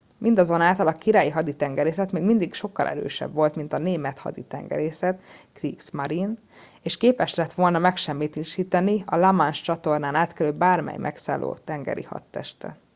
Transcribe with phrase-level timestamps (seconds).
[0.17, 5.21] mindazonáltal a királyi haditengerészet még mindig sokkal erősebb volt mint a német haditengerészet
[5.53, 6.33] kriegsmarine”
[6.81, 12.75] és képes lett volna megsemmisíteni a la manche-csatornán átkelő bármely megszálló tengeri hadtestet